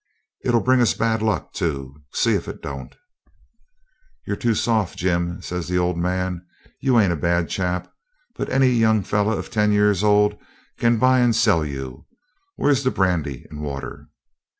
It'll 0.43 0.61
bring 0.63 0.81
us 0.81 0.95
bad 0.95 1.21
luck, 1.21 1.53
too; 1.53 2.01
see 2.11 2.33
if 2.33 2.47
it 2.47 2.59
don't.' 2.63 2.95
'You're 4.25 4.35
too 4.35 4.55
soft, 4.55 4.97
Jim,' 4.97 5.43
says 5.43 5.67
the 5.67 5.77
old 5.77 5.95
man. 5.95 6.43
'You 6.79 6.99
ain't 6.99 7.13
a 7.13 7.15
bad 7.15 7.49
chap; 7.49 7.87
but 8.35 8.49
any 8.49 8.69
young 8.69 9.03
fellow 9.03 9.37
of 9.37 9.51
ten 9.51 9.71
years 9.71 10.03
old 10.03 10.35
can 10.79 10.97
buy 10.97 11.19
and 11.19 11.35
sell 11.35 11.63
you. 11.63 12.07
Where's 12.55 12.83
that 12.83 12.95
brandy 12.95 13.45
and 13.51 13.61
water?' 13.61 14.07